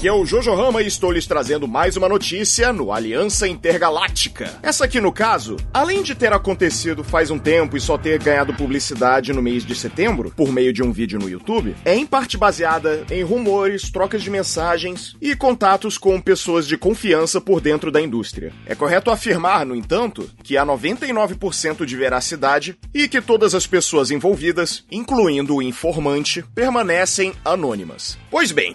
[0.00, 4.58] Aqui é o Jojo Rama e estou lhes trazendo mais uma notícia no Aliança Intergaláctica.
[4.62, 8.54] Essa aqui, no caso, além de ter acontecido faz um tempo e só ter ganhado
[8.54, 12.38] publicidade no mês de setembro, por meio de um vídeo no YouTube, é em parte
[12.38, 18.00] baseada em rumores, trocas de mensagens e contatos com pessoas de confiança por dentro da
[18.00, 18.54] indústria.
[18.64, 24.10] É correto afirmar, no entanto, que há 99% de veracidade e que todas as pessoas
[24.10, 28.16] envolvidas, incluindo o informante, permanecem anônimas.
[28.30, 28.74] Pois bem,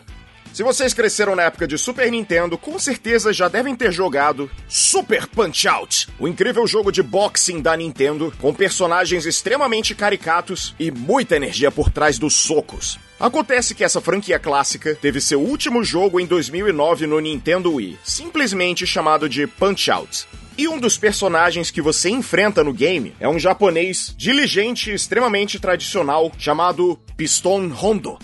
[0.55, 5.27] se vocês cresceram na época de Super Nintendo, com certeza já devem ter jogado Super
[5.27, 11.69] Punch-Out, o incrível jogo de boxing da Nintendo, com personagens extremamente caricatos e muita energia
[11.69, 12.97] por trás dos socos.
[13.19, 18.87] Acontece que essa franquia clássica teve seu último jogo em 2009 no Nintendo Wii, simplesmente
[18.87, 20.25] chamado de Punch-Out.
[20.57, 25.59] E um dos personagens que você enfrenta no game é um japonês diligente e extremamente
[25.59, 28.17] tradicional chamado Piston Hondo.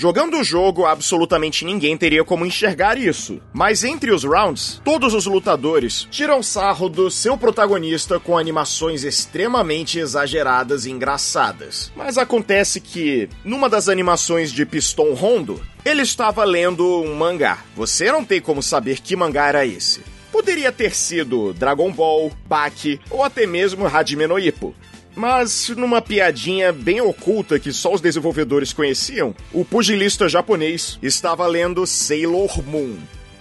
[0.00, 3.40] Jogando o jogo, absolutamente ninguém teria como enxergar isso.
[3.52, 9.98] Mas entre os rounds, todos os lutadores tiram sarro do seu protagonista com animações extremamente
[9.98, 11.90] exageradas e engraçadas.
[11.96, 17.58] Mas acontece que, numa das animações de Piston Rondo, ele estava lendo um mangá.
[17.74, 20.00] Você não tem como saber que mangá era esse.
[20.30, 24.76] Poderia ter sido Dragon Ball, Baki ou até mesmo Hajime no Ippo.
[25.18, 31.84] Mas, numa piadinha bem oculta que só os desenvolvedores conheciam, o pugilista japonês estava lendo
[31.88, 32.96] Sailor Moon.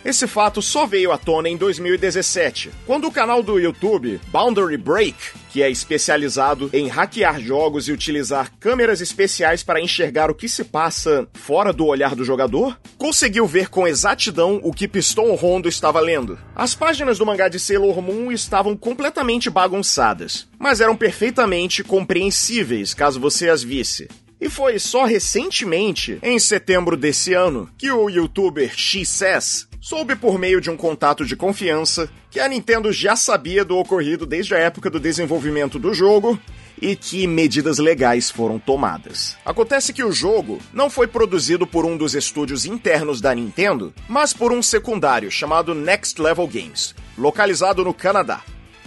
[0.08, 5.18] Esse fato só veio à tona em 2017, quando o canal do YouTube Boundary Break,
[5.50, 10.64] que é especializado em hackear jogos e utilizar câmeras especiais para enxergar o que se
[10.64, 16.00] passa fora do olhar do jogador, conseguiu ver com exatidão o que Piston Rondo estava
[16.00, 16.40] lendo.
[16.56, 23.20] As páginas do mangá de Sailor Moon estavam completamente bagunçadas, mas eram perfeitamente compreensíveis caso
[23.20, 24.08] você as visse.
[24.40, 30.60] E foi só recentemente, em setembro desse ano, que o youtuber XS soube por meio
[30.60, 34.90] de um contato de confiança que a Nintendo já sabia do ocorrido desde a época
[34.90, 36.40] do desenvolvimento do jogo
[36.82, 39.36] e que medidas legais foram tomadas.
[39.44, 44.34] Acontece que o jogo não foi produzido por um dos estúdios internos da Nintendo, mas
[44.34, 48.42] por um secundário chamado Next Level Games, localizado no Canadá.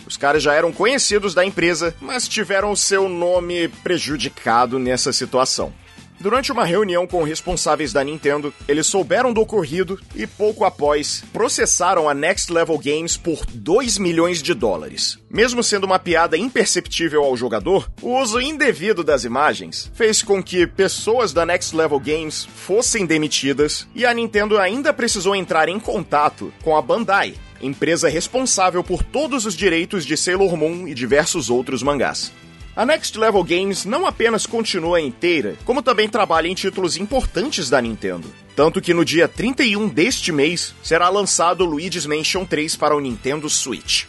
[0.07, 5.73] Os caras já eram conhecidos da empresa, mas tiveram seu nome prejudicado nessa situação.
[6.21, 12.11] Durante uma reunião com responsáveis da Nintendo, eles souberam do ocorrido e, pouco após, processaram
[12.11, 15.19] a Next Level Games por 2 milhões de dólares.
[15.31, 20.67] Mesmo sendo uma piada imperceptível ao jogador, o uso indevido das imagens fez com que
[20.67, 26.53] pessoas da Next Level Games fossem demitidas e a Nintendo ainda precisou entrar em contato
[26.63, 31.83] com a Bandai, empresa responsável por todos os direitos de Sailor Moon e diversos outros
[31.83, 32.31] mangás.
[32.81, 37.79] A Next Level Games não apenas continua inteira, como também trabalha em títulos importantes da
[37.79, 38.27] Nintendo.
[38.57, 43.51] Tanto que no dia 31 deste mês será lançado Luigi's Mansion 3 para o Nintendo
[43.51, 44.07] Switch.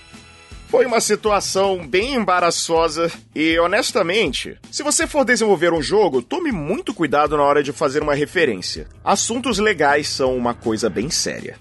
[0.70, 6.94] Foi uma situação bem embaraçosa e, honestamente, se você for desenvolver um jogo, tome muito
[6.94, 8.88] cuidado na hora de fazer uma referência.
[9.04, 11.58] Assuntos legais são uma coisa bem séria.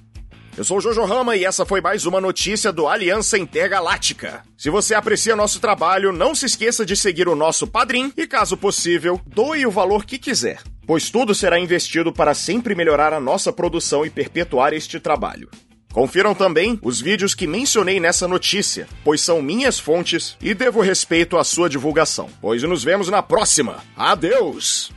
[0.56, 4.42] Eu sou o Jojo Rama e essa foi mais uma notícia do Aliança Intergaláctica.
[4.58, 8.56] Se você aprecia nosso trabalho, não se esqueça de seguir o nosso padrim e, caso
[8.56, 13.52] possível, doe o valor que quiser, pois tudo será investido para sempre melhorar a nossa
[13.52, 15.48] produção e perpetuar este trabalho.
[15.92, 21.36] Confiram também os vídeos que mencionei nessa notícia, pois são minhas fontes e devo respeito
[21.36, 22.28] à sua divulgação.
[22.40, 23.82] Pois nos vemos na próxima.
[23.96, 24.92] Adeus!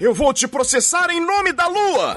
[0.00, 2.16] Eu vou te processar em nome da Lua!